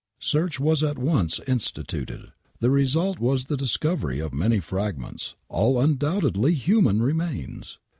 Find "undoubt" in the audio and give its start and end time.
5.79-6.23